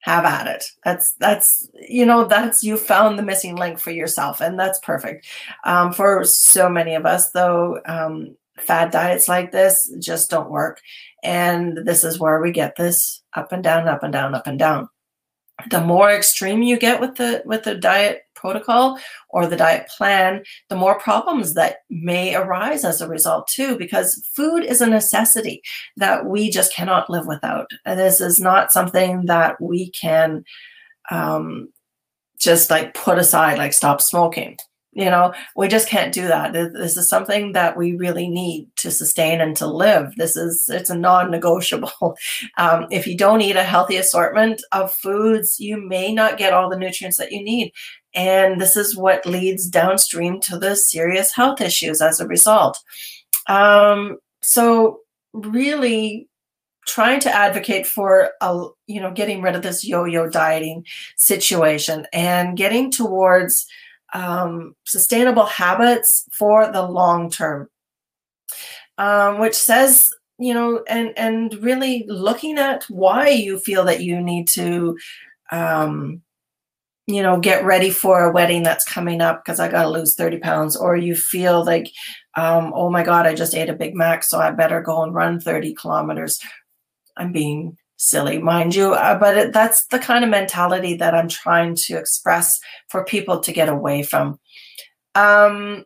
[0.00, 0.64] Have at it.
[0.84, 5.26] That's that's you know that's you found the missing link for yourself, and that's perfect.
[5.64, 10.80] Um, for so many of us, though, um, fad diets like this just don't work,
[11.24, 14.60] and this is where we get this up and down, up and down, up and
[14.60, 14.88] down
[15.70, 18.98] the more extreme you get with the with the diet protocol
[19.30, 24.22] or the diet plan the more problems that may arise as a result too because
[24.34, 25.62] food is a necessity
[25.96, 27.70] that we just cannot live without.
[27.86, 30.44] And this is not something that we can
[31.10, 31.72] um,
[32.38, 34.58] just like put aside like stop smoking
[34.96, 36.54] you know we just can't do that.
[36.54, 40.14] This is something that we really need to sustain and to live.
[40.16, 42.16] This is it's a non-negotiable.
[42.58, 46.70] Um, if you don't eat a healthy assortment of foods you may not get all
[46.70, 47.72] the nutrients that you need.
[48.14, 52.78] And this is what leads downstream to the serious health issues as a result.
[53.48, 55.00] Um, so
[55.32, 56.28] really
[56.86, 60.84] trying to advocate for a, you know getting rid of this yo-yo dieting
[61.16, 63.66] situation and getting towards
[64.12, 67.68] um, sustainable habits for the long term,
[68.98, 74.20] um, which says you know and and really looking at why you feel that you
[74.20, 74.96] need to
[75.50, 76.22] um,
[77.06, 80.14] you know get ready for a wedding that's coming up because i got to lose
[80.16, 81.92] 30 pounds or you feel like
[82.36, 85.14] um, oh my god i just ate a big mac so i better go and
[85.14, 86.40] run 30 kilometers.
[87.16, 91.28] I'm being silly, mind you, uh, but it, that's the kind of mentality that I'm
[91.28, 94.38] trying to express for people to get away from.
[95.14, 95.84] Um,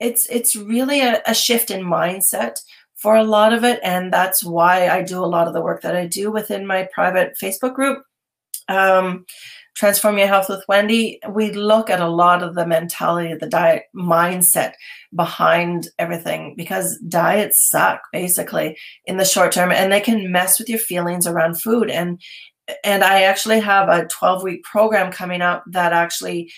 [0.00, 2.56] it's it's really a, a shift in mindset
[2.96, 5.82] for a lot of it, and that's why I do a lot of the work
[5.82, 8.02] that I do within my private Facebook group.
[8.68, 9.26] Um,
[9.74, 13.84] Transform Your Health with Wendy, we look at a lot of the mentality, the diet
[13.96, 14.72] mindset
[15.14, 20.68] behind everything because diets suck basically in the short term and they can mess with
[20.68, 21.90] your feelings around food.
[21.90, 22.20] And
[22.84, 26.52] and I actually have a 12 week program coming up that actually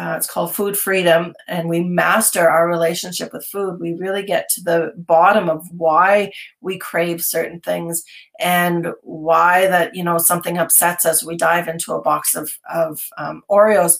[0.00, 3.78] uh, it's called Food Freedom, and we master our relationship with food.
[3.78, 6.32] We really get to the bottom of why
[6.62, 8.02] we crave certain things
[8.38, 11.22] and why that you know something upsets us.
[11.22, 13.98] We dive into a box of of um, Oreos,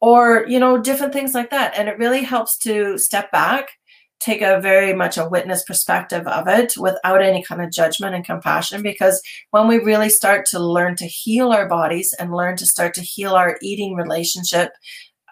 [0.00, 3.72] or you know different things like that, and it really helps to step back,
[4.20, 8.24] take a very much a witness perspective of it without any kind of judgment and
[8.24, 8.80] compassion.
[8.80, 12.94] Because when we really start to learn to heal our bodies and learn to start
[12.94, 14.70] to heal our eating relationship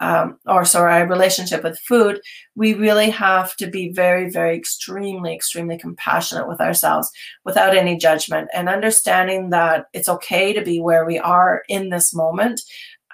[0.00, 2.20] um, or sorry, our relationship with food,
[2.54, 7.10] we really have to be very, very extremely, extremely compassionate with ourselves
[7.44, 12.14] without any judgment and understanding that it's okay to be where we are in this
[12.14, 12.62] moment,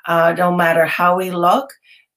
[0.07, 1.73] uh, no matter how we look.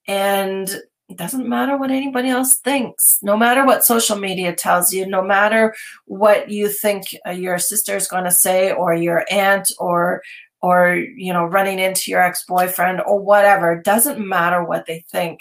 [0.06, 0.68] And
[1.08, 5.22] it doesn't matter what anybody else thinks, no matter what social media tells you, no
[5.22, 10.22] matter what you think uh, your sister is going to say, or your aunt, or
[10.62, 15.40] or you know running into your ex-boyfriend or whatever it doesn't matter what they think.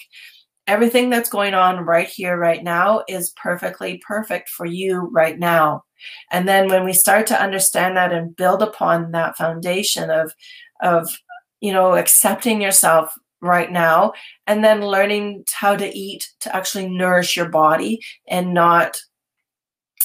[0.67, 5.83] Everything that's going on right here right now is perfectly perfect for you right now.
[6.31, 10.31] And then when we start to understand that and build upon that foundation of
[10.81, 11.09] of
[11.59, 14.13] you know accepting yourself right now
[14.47, 18.99] and then learning how to eat to actually nourish your body and not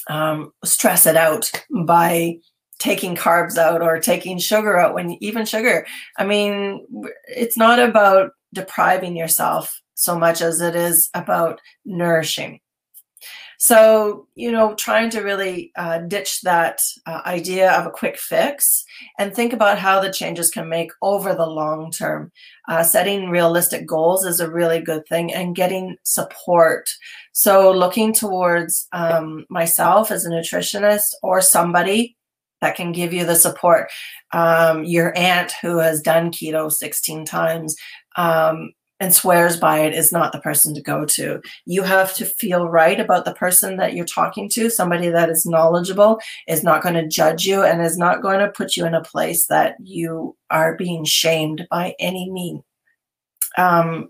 [0.09, 1.50] um, stress it out
[1.87, 2.37] by
[2.78, 5.87] taking carbs out or taking sugar out when even sugar
[6.18, 6.84] i mean
[7.28, 12.60] it's not about depriving yourself so much as it is about nourishing.
[13.58, 18.84] So you know trying to really uh, ditch that uh, idea of a quick fix
[19.18, 22.32] and think about how the changes can make over the long term.
[22.68, 26.90] Uh, setting realistic goals is a really good thing and getting support.
[27.32, 32.16] So looking towards um, myself as a nutritionist or somebody
[32.64, 33.90] that can give you the support.
[34.33, 37.77] Um, your aunt who has done keto 16 times
[38.16, 41.42] um, and swears by it is not the person to go to.
[41.66, 44.70] You have to feel right about the person that you're talking to.
[44.70, 48.48] Somebody that is knowledgeable is not going to judge you and is not going to
[48.48, 52.64] put you in a place that you are being shamed by any mean.
[53.59, 54.09] Um,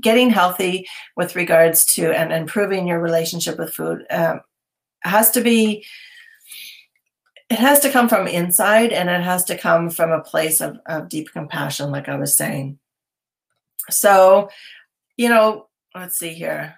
[0.00, 4.40] getting healthy with regards to and improving your relationship with food um,
[5.02, 5.84] has to be
[7.52, 10.78] it has to come from inside and it has to come from a place of,
[10.86, 12.78] of deep compassion, like I was saying.
[13.90, 14.48] So,
[15.18, 16.76] you know, let's see here.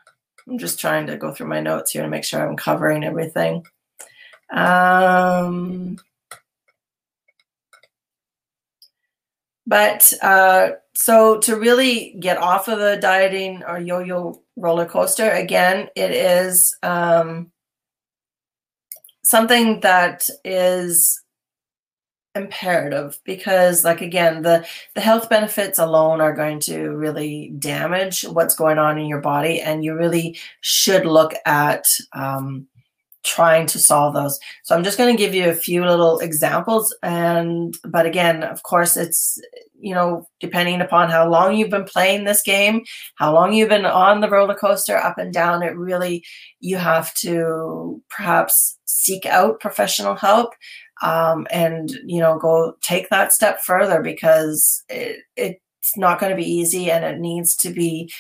[0.48, 3.64] I'm just trying to go through my notes here to make sure I'm covering everything.
[4.52, 5.96] Um,
[9.64, 15.30] but uh, so to really get off of the dieting or yo-yo roller coaster.
[15.30, 17.52] Again, it is um,
[19.24, 21.20] something that is
[22.34, 28.56] imperative because like again the the health benefits alone are going to really damage what's
[28.56, 32.66] going on in your body and you really should look at um,
[33.24, 34.38] trying to solve those.
[34.62, 38.62] So i'm just going to give you a few little examples and but again of
[38.62, 39.40] course it's
[39.78, 42.82] you know depending upon how long you've been playing this game
[43.16, 46.24] how long you've been on the roller coaster up and down it really
[46.60, 50.54] you have to perhaps seek out professional help
[51.02, 56.37] um, and you know go take that step further because it, it's not going to
[56.37, 58.10] be easy and it needs to be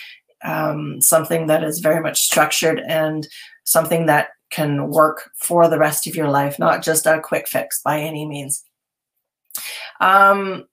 [0.44, 3.26] um, something that is very much structured and
[3.64, 7.80] something that can work for the rest of your life not just a quick fix
[7.82, 8.62] by any means.
[10.00, 10.66] Um,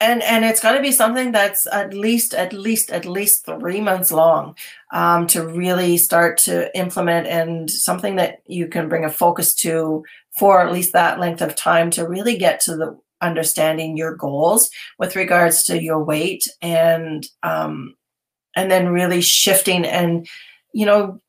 [0.00, 3.80] and and it's going to be something that's at least at least at least three
[3.80, 4.56] months long
[4.92, 10.02] um, to really start to implement and something that you can bring a focus to
[10.38, 14.70] for at least that length of time to really get to the understanding your goals
[14.98, 17.94] with regards to your weight and um,
[18.56, 20.26] and then really shifting and
[20.72, 21.20] you know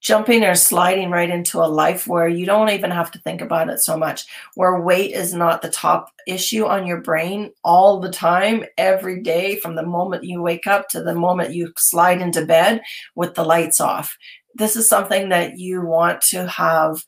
[0.00, 3.68] jumping or sliding right into a life where you don't even have to think about
[3.68, 8.10] it so much, where weight is not the top issue on your brain all the
[8.10, 12.46] time, every day, from the moment you wake up to the moment you slide into
[12.46, 12.80] bed
[13.14, 14.16] with the lights off.
[14.54, 17.04] This is something that you want to have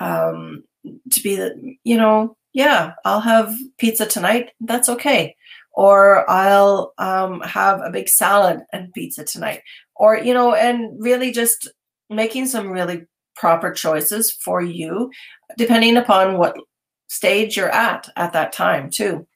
[0.00, 0.64] um,
[1.10, 4.50] to be the, you know, yeah, I'll have pizza tonight.
[4.60, 5.36] That's okay.
[5.74, 9.62] Or I'll um, have a big salad and pizza tonight.
[9.96, 11.70] Or, you know, and really just
[12.10, 15.10] making some really proper choices for you,
[15.56, 16.56] depending upon what
[17.08, 19.26] stage you're at at that time, too.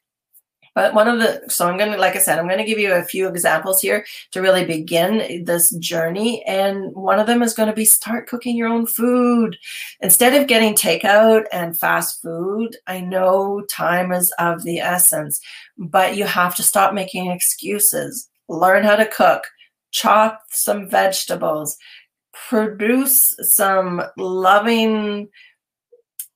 [0.75, 2.79] But one of the, so I'm going to, like I said, I'm going to give
[2.79, 6.45] you a few examples here to really begin this journey.
[6.45, 9.57] And one of them is going to be start cooking your own food.
[10.01, 15.41] Instead of getting takeout and fast food, I know time is of the essence,
[15.79, 18.29] but you have to stop making excuses.
[18.49, 19.45] Learn how to cook,
[19.97, 21.77] chop some vegetables,
[22.49, 25.29] produce some loving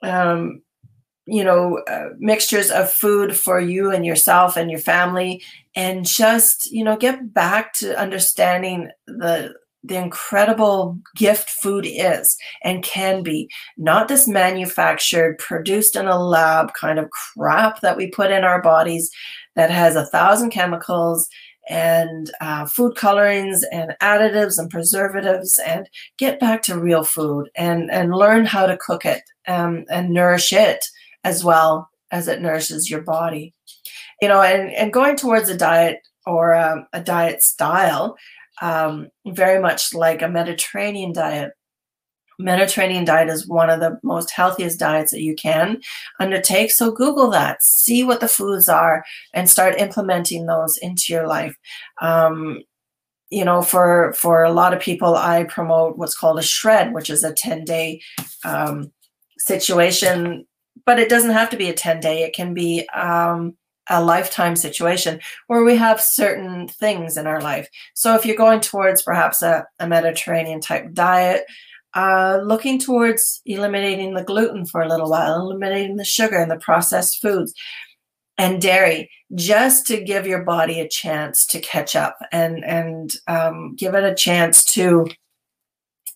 [0.02, 0.62] um,
[1.26, 5.42] you know uh, mixtures of food for you and yourself and your family
[5.76, 12.82] and just you know get back to understanding the the incredible gift food is and
[12.82, 13.48] can be.
[13.78, 18.60] Not this manufactured produced in a lab kind of crap that we put in our
[18.60, 19.10] bodies
[19.56, 21.28] that has a thousand chemicals
[21.70, 27.90] and uh, food colorings and additives and preservatives and get back to real food and,
[27.92, 30.84] and learn how to cook it um, and nourish it
[31.22, 33.54] as well as it nourishes your body.
[34.20, 38.16] You know, and, and going towards a diet or um, a diet style,
[38.60, 41.52] um, very much like a Mediterranean diet,
[42.40, 45.80] Mediterranean diet is one of the most healthiest diets that you can
[46.18, 46.70] undertake.
[46.70, 51.56] So Google that, see what the foods are, and start implementing those into your life.
[52.00, 52.62] Um,
[53.30, 57.10] you know, for for a lot of people, I promote what's called a shred, which
[57.10, 58.00] is a ten day
[58.44, 58.90] um,
[59.38, 60.46] situation.
[60.86, 63.56] But it doesn't have to be a ten day; it can be um,
[63.88, 67.68] a lifetime situation where we have certain things in our life.
[67.94, 71.44] So if you're going towards perhaps a, a Mediterranean type diet
[71.94, 76.58] uh, looking towards eliminating the gluten for a little while, eliminating the sugar and the
[76.58, 77.52] processed foods
[78.38, 83.74] and dairy, just to give your body a chance to catch up and and um,
[83.76, 85.06] give it a chance to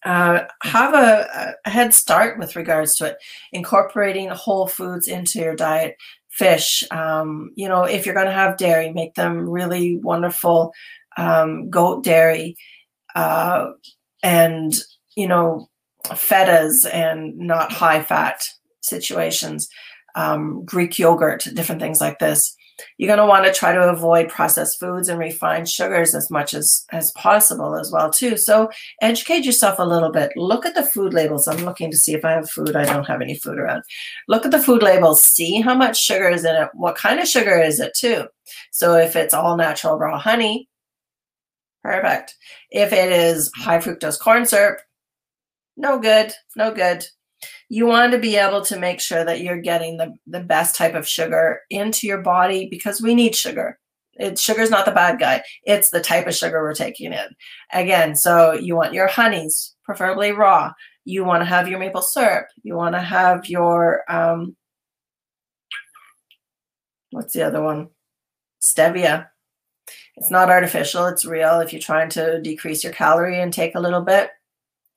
[0.05, 3.17] uh, have a, a, head start with regards to it.
[3.53, 5.97] Incorporating whole foods into your diet,
[6.29, 6.85] fish.
[6.91, 10.73] Um, you know, if you're going to have dairy, make them really wonderful
[11.17, 12.57] um, goat dairy.
[13.15, 13.71] Uh,
[14.23, 14.75] and
[15.17, 15.69] you know,
[16.07, 18.43] fetas and not high fat
[18.81, 19.69] situations,
[20.15, 22.55] um, Greek yogurt, different things like this.
[22.99, 26.55] You're going to want to try to avoid processed foods and refined sugars as much
[26.55, 28.37] as as possible as well too.
[28.37, 28.69] So
[29.01, 30.33] educate yourself a little bit.
[30.35, 31.47] Look at the food labels.
[31.47, 32.75] I'm looking to see if I have food.
[32.75, 33.85] I don't have any food around.
[34.27, 35.23] Look at the food labels.
[35.23, 36.69] See how much sugar is in it.
[36.75, 38.25] What kind of sugar is it too?
[38.73, 40.69] So if it's all natural raw honey,
[41.85, 42.35] perfect.
[42.71, 44.81] If it is high fructose corn syrup,
[45.77, 47.05] no good, no good.
[47.69, 50.95] You want to be able to make sure that you're getting the, the best type
[50.95, 53.79] of sugar into your body because we need sugar.
[54.15, 55.43] It, sugar's not the bad guy.
[55.65, 57.27] It's the type of sugar we're taking in.
[57.73, 60.73] Again, so you want your honeys, preferably raw.
[61.05, 62.47] You want to have your maple syrup.
[62.63, 64.57] You want to have your, um,
[67.11, 67.89] what's the other one?
[68.63, 69.27] Stevia.
[70.17, 74.01] It's not artificial, it's real if you're trying to decrease your calorie intake a little
[74.01, 74.31] bit.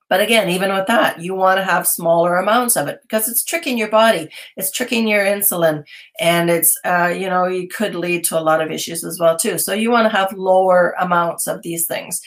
[0.09, 3.43] But again, even with that, you want to have smaller amounts of it because it's
[3.43, 4.29] tricking your body.
[4.55, 5.83] It's tricking your insulin,
[6.19, 9.37] and it's uh, you know it could lead to a lot of issues as well
[9.37, 9.57] too.
[9.57, 12.21] So you want to have lower amounts of these things,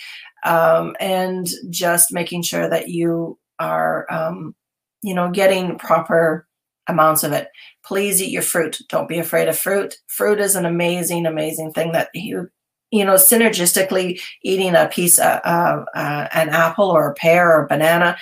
[0.45, 4.55] um, and just making sure that you are um,
[5.03, 6.47] you know getting proper
[6.87, 7.49] amounts of it.
[7.85, 8.79] Please eat your fruit.
[8.89, 9.97] Don't be afraid of fruit.
[10.09, 12.51] Fruit is an amazing, amazing thing that you
[12.91, 17.65] you know, synergistically eating a piece of uh, uh, an apple or a pear or
[17.65, 18.17] a banana,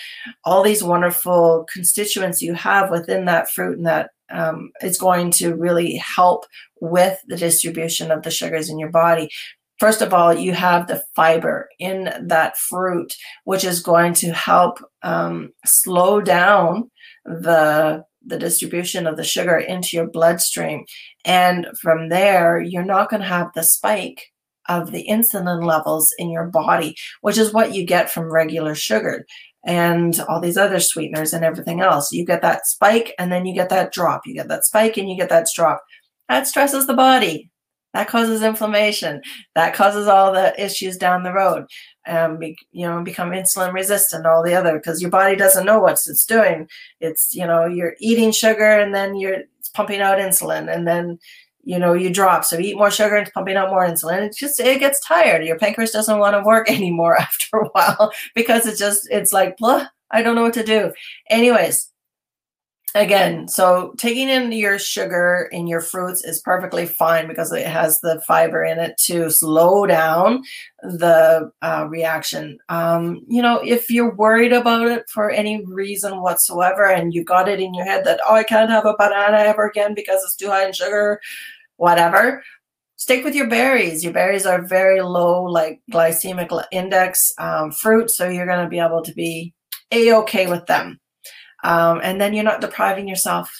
[0.45, 5.55] all these wonderful constituents you have within that fruit and that um, is going to
[5.55, 6.45] really help
[6.81, 9.31] with the distribution of the sugars in your body.
[9.79, 14.81] First of all, you have the fiber in that fruit, which is going to help
[15.03, 16.91] um, slow down
[17.25, 20.85] the the distribution of the sugar into your bloodstream.
[21.25, 24.33] And from there, you're not going to have the spike
[24.69, 29.25] of the insulin levels in your body, which is what you get from regular sugar
[29.67, 32.13] and all these other sweeteners and everything else.
[32.13, 34.23] You get that spike and then you get that drop.
[34.27, 35.83] You get that spike and you get that drop.
[36.29, 37.51] That stresses the body.
[37.95, 39.23] That causes inflammation.
[39.55, 41.67] That causes all the issues down the road.
[42.07, 45.81] Um, be, you know, become insulin resistant, all the other, because your body doesn't know
[45.81, 46.69] what it's doing.
[47.01, 49.43] It's, you know, you're eating sugar and then you're
[49.75, 51.19] pumping out insulin and then
[51.69, 52.47] you know you drop.
[52.47, 54.23] So you eat more sugar and it's pumping out more insulin.
[54.23, 55.45] It just it gets tired.
[55.45, 59.59] Your pancreas doesn't want to work anymore after a while because it's just it's like
[59.59, 60.93] blah i don't know what to do.
[61.29, 61.91] Anyways
[62.95, 68.01] again so taking in your sugar in your fruits is perfectly fine because it has
[68.01, 70.43] the fiber in it to slow down
[70.83, 72.59] the uh, reaction.
[72.71, 77.47] Um, you know if you're worried about it for any reason whatsoever and you got
[77.47, 80.35] it in your head that oh i can't have a banana ever again because it's
[80.35, 81.21] too high in sugar
[81.79, 82.43] whatever.
[82.97, 84.05] Stick with your berries.
[84.05, 88.81] Your berries are very low, like glycemic index um, fruit, so you're going to be
[88.81, 89.55] able to be
[89.91, 91.01] a okay with them.
[91.65, 93.51] Um, and then you're not depriving yourself.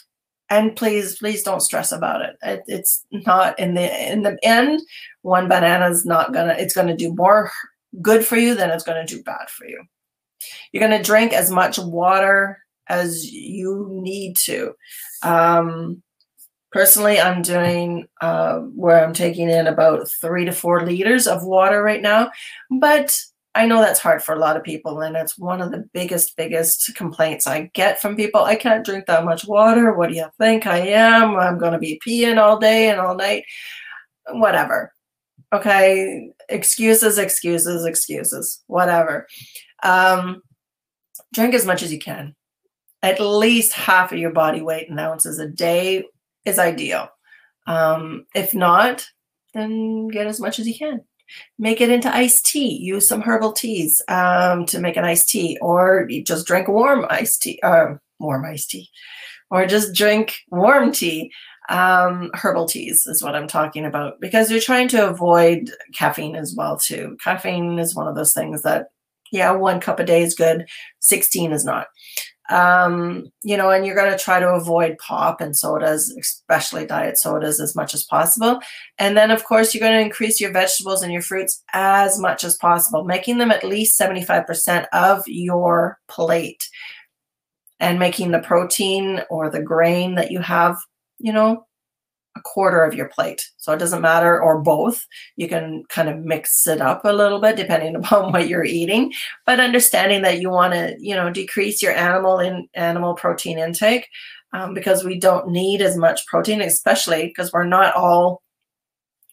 [0.51, 2.37] And please, please don't stress about it.
[2.43, 2.63] it.
[2.67, 4.81] It's not in the in the end.
[5.23, 6.55] One banana is not gonna.
[6.59, 7.51] It's going to do more
[8.03, 9.83] good for you than it's going to do bad for you.
[10.73, 12.59] You're going to drink as much water
[12.89, 14.73] as you need to.
[15.23, 16.03] Um,
[16.71, 21.83] Personally, I'm doing uh, where I'm taking in about three to four liters of water
[21.83, 22.31] right now,
[22.71, 23.19] but
[23.55, 26.37] I know that's hard for a lot of people, and it's one of the biggest,
[26.37, 28.43] biggest complaints I get from people.
[28.43, 29.95] I can't drink that much water.
[29.95, 31.37] What do you think I am?
[31.37, 33.45] I'm going to be peeing all day and all night.
[34.31, 34.93] Whatever.
[35.53, 36.31] Okay.
[36.49, 39.27] Excuses, excuses, excuses, whatever.
[39.83, 40.43] Um,
[41.33, 42.37] drink as much as you can.
[43.03, 46.05] At least half of your body weight in ounces a day
[46.49, 47.09] is ideal.
[47.67, 49.07] Um, if not,
[49.55, 51.03] then get as much as you can.
[51.59, 52.79] Make it into iced tea.
[52.79, 57.43] Use some herbal teas um, to make an iced tea, or just drink warm iced
[57.43, 58.89] tea, uh, warm iced tea,
[59.51, 61.31] or just drink warm tea.
[61.69, 66.55] Um, herbal teas is what I'm talking about because you're trying to avoid caffeine as
[66.57, 67.19] well too.
[67.23, 68.87] Caffeine is one of those things that,
[69.31, 70.67] yeah, one cup a day is good,
[71.01, 71.89] 16 is not
[72.49, 77.19] um, you know, and you're going to try to avoid pop and sodas, especially diet
[77.19, 78.61] sodas, as much as possible.
[78.99, 82.45] And then, of course, you're going to increase your vegetables and your fruits as much
[82.45, 86.69] as possible, making them at least 75% of your plate
[87.81, 90.77] and making the protein or the grain that you have,
[91.19, 91.67] you know,
[92.39, 93.49] a quarter of your plate.
[93.57, 95.07] So it doesn't matter, or both.
[95.37, 99.13] You can kind of mix it up a little bit depending upon what you're eating.
[99.47, 104.09] But understanding that you want to, you know, decrease your animal in animal protein intake
[104.53, 108.43] um, because we don't need as much protein, especially because we're not all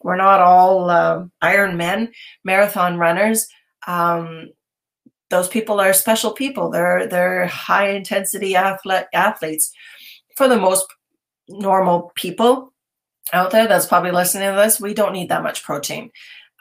[0.01, 2.11] we're not all uh, Iron Men
[2.43, 3.47] marathon runners.
[3.87, 4.49] Um,
[5.29, 6.69] those people are special people.
[6.69, 9.71] They're they're high intensity athlete athletes.
[10.37, 10.85] For the most
[11.49, 12.73] normal people,
[13.33, 16.11] out there that's probably listening to this, we don't need that much protein.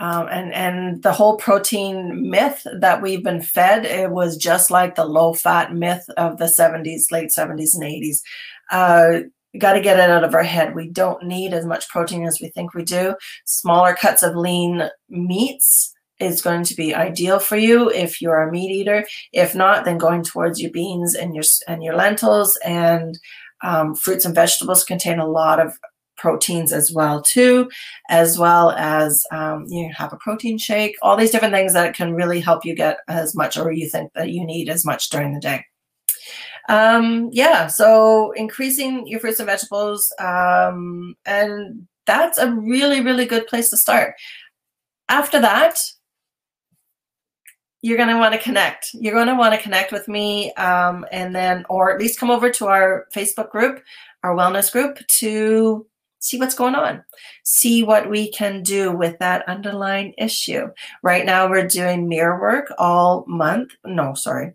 [0.01, 4.97] Um, and and the whole protein myth that we've been fed it was just like
[4.97, 8.19] the low fat myth of the 70s late 70s and 80s
[8.73, 9.21] uh,
[9.59, 10.75] got to get it out of our head.
[10.75, 13.15] We don't need as much protein as we think we do.
[13.45, 18.51] Smaller cuts of lean meats is going to be ideal for you if you're a
[18.51, 19.07] meat eater.
[19.33, 23.19] If not then going towards your beans and your and your lentils and
[23.63, 25.79] um, fruits and vegetables contain a lot of
[26.25, 27.69] proteins as well too,
[28.09, 32.15] as well as um, you have a protein shake, all these different things that can
[32.15, 35.35] really help you get as much or you think that you need as much during
[35.35, 35.63] the day.
[36.71, 43.47] Um, yeah, so increasing your fruits and vegetables, um, and that's a really, really good
[43.47, 44.15] place to start.
[45.11, 45.77] after that,
[47.83, 48.95] you're going to want to connect.
[48.95, 52.31] You're going to want to connect with me um, and then, or at least come
[52.31, 53.83] over to our Facebook group,
[54.23, 55.87] our wellness group to
[56.19, 57.05] see what's going on,
[57.45, 60.69] see what we can do with that underlying issue.
[61.03, 63.73] Right now, we're doing mirror work all month.
[63.85, 64.55] No, sorry,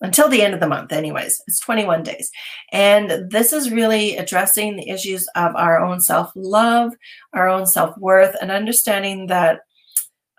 [0.00, 1.42] until the end of the month, anyways.
[1.46, 2.30] It's 21 days.
[2.72, 6.92] And this is really addressing the issues of our own self love,
[7.32, 9.60] our own self worth, and understanding that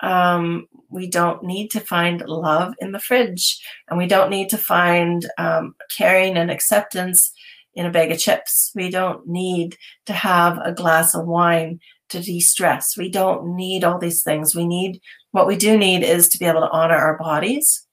[0.01, 3.59] um, we don't need to find love in the fridge
[3.89, 7.33] and we don't need to find um, caring and acceptance
[7.79, 8.71] in a bag of chips.
[8.75, 12.97] We don't need to have a glass of wine to de stress.
[12.97, 14.53] We don't need all these things.
[14.53, 14.99] We need
[15.31, 17.87] what we do need is to be able to honor our bodies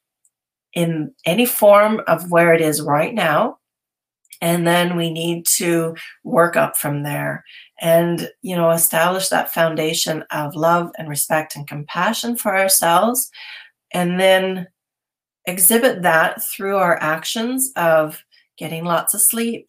[0.72, 3.58] in any form of where it is right now.
[4.42, 7.44] And then we need to work up from there
[7.80, 13.30] and you know establish that foundation of love and respect and compassion for ourselves
[13.92, 14.66] and then
[15.46, 18.24] exhibit that through our actions of
[18.58, 19.68] getting lots of sleep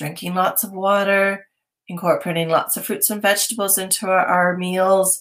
[0.00, 1.46] drinking lots of water
[1.88, 5.20] incorporating lots of fruits and vegetables into our, our meals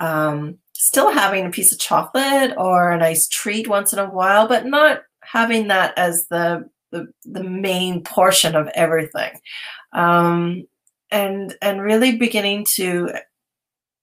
[0.00, 4.48] um, still having a piece of chocolate or a nice treat once in a while
[4.48, 9.32] but not having that as the the, the main portion of everything.
[9.92, 10.66] Um,
[11.10, 13.10] and and really beginning to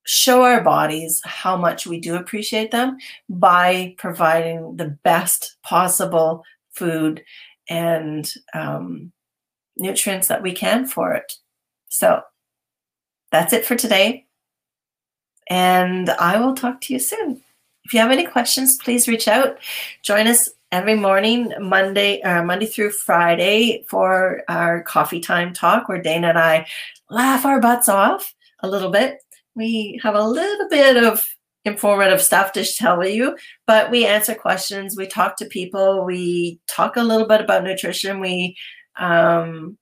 [0.04, 2.96] show our bodies how much we do appreciate them
[3.28, 7.22] by providing the best possible food
[7.68, 9.12] and um,
[9.76, 11.32] nutrients that we can for it.
[11.88, 12.22] So
[13.30, 14.26] that's it for today.
[15.48, 17.42] And I will talk to you soon.
[17.84, 19.58] If you have any questions, please reach out.
[20.02, 26.00] Join us every morning, Monday, uh, Monday through Friday, for our coffee time talk, where
[26.00, 26.66] Dana and I
[27.10, 29.18] laugh our butts off a little bit.
[29.54, 31.24] We have a little bit of
[31.64, 36.96] informative stuff to tell you, but we answer questions, we talk to people, we talk
[36.96, 38.56] a little bit about nutrition, we
[38.96, 39.78] um,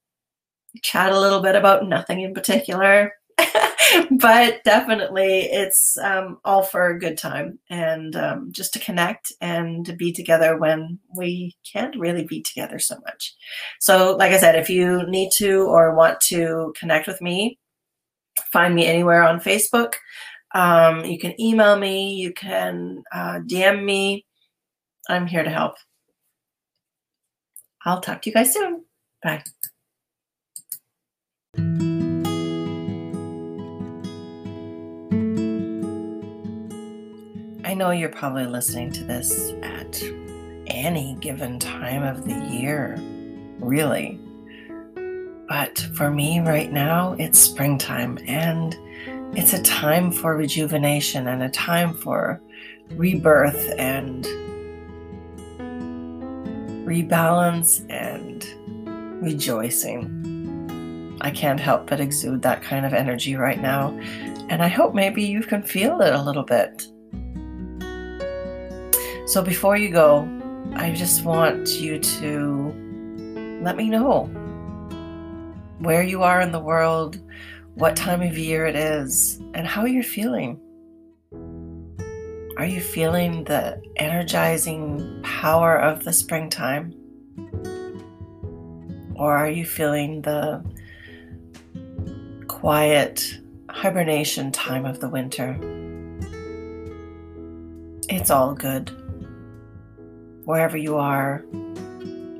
[0.83, 3.13] chat a little bit about nothing in particular.
[4.11, 9.85] but definitely it's um, all for a good time and um, just to connect and
[9.87, 13.35] to be together when we can't really be together so much.
[13.81, 17.59] So, like I said, if you need to or want to connect with me,
[18.53, 19.95] find me anywhere on Facebook.
[20.55, 24.27] Um, you can email me, you can uh, DM me.
[25.09, 25.75] I'm here to help.
[27.85, 28.85] I'll talk to you guys soon.
[29.23, 29.43] Bye.
[37.65, 40.03] I know you're probably listening to this at
[40.67, 42.97] any given time of the year,
[43.61, 44.19] really.
[45.49, 48.77] But for me right now, it's springtime and
[49.37, 52.41] it's a time for rejuvenation and a time for
[52.93, 54.25] rebirth and
[56.87, 58.10] rebalance and
[59.21, 61.19] rejoicing.
[61.21, 63.91] I can't help but exude that kind of energy right now,
[64.49, 66.87] and I hope maybe you can feel it a little bit.
[69.27, 70.29] So before you go,
[70.75, 74.25] I just want you to let me know
[75.79, 77.21] where you are in the world,
[77.75, 80.61] what time of year it is, and how you're feeling.
[82.57, 86.95] Are you feeling the energizing power of the springtime?
[89.21, 90.65] Or are you feeling the
[92.49, 95.59] quiet hibernation time of the winter?
[98.09, 98.91] It's all good
[100.47, 101.45] wherever you are,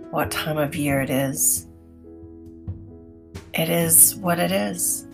[0.09, 1.67] what time of year it is.
[3.53, 5.07] It is what it is.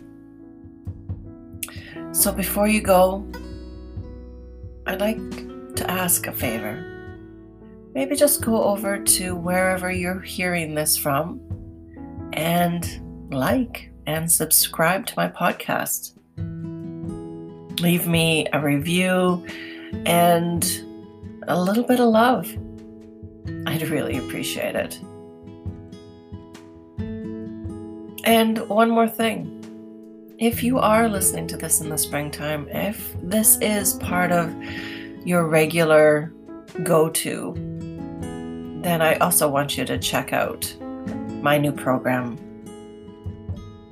[2.12, 3.26] So before you go,
[4.86, 5.18] I'd like
[5.74, 6.92] to ask a favor.
[7.92, 11.40] Maybe just go over to wherever you're hearing this from
[12.37, 16.12] and like and subscribe to my podcast.
[17.80, 19.45] Leave me a review
[20.07, 20.82] and
[21.49, 22.49] a little bit of love.
[23.66, 25.01] I'd really appreciate it.
[28.24, 29.53] And one more thing.
[30.39, 34.55] If you are listening to this in the springtime, if this is part of
[35.24, 36.32] your regular
[36.82, 37.55] go to,
[38.82, 40.76] then I also want you to check out
[41.47, 42.36] my new program.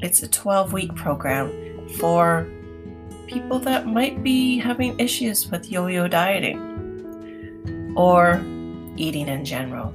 [0.00, 2.50] It's a 12 week program for
[3.28, 6.58] people that might be having issues with yo yo dieting
[7.96, 8.42] or
[8.96, 9.94] eating in general.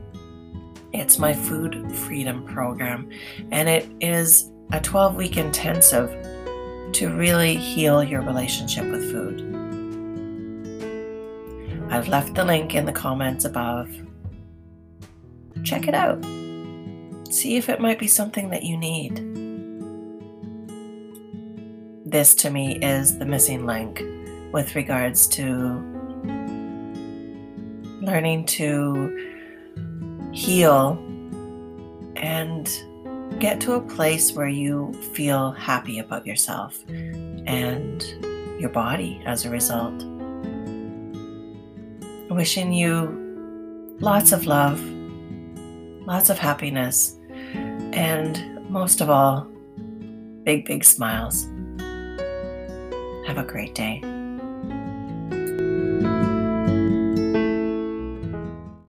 [0.93, 3.09] It's my food freedom program,
[3.51, 6.09] and it is a 12 week intensive
[6.93, 9.37] to really heal your relationship with food.
[11.91, 13.89] I've left the link in the comments above.
[15.65, 16.23] Check it out.
[17.29, 19.17] See if it might be something that you need.
[22.05, 24.01] This to me is the missing link
[24.51, 25.45] with regards to
[28.01, 29.29] learning to
[30.31, 30.97] heal
[32.15, 32.67] and
[33.39, 38.03] get to a place where you feel happy about yourself and
[38.59, 40.03] your body as a result.
[42.31, 44.81] Wishing you lots of love,
[46.07, 47.18] lots of happiness,
[47.93, 49.47] and most of all,
[50.43, 51.47] big, big smiles.
[53.27, 54.01] Have a great day.